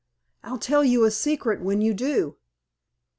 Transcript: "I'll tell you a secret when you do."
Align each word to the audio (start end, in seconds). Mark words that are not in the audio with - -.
"I'll 0.43 0.57
tell 0.57 0.83
you 0.83 1.03
a 1.05 1.11
secret 1.11 1.61
when 1.61 1.79
you 1.79 1.93
do." 1.93 2.37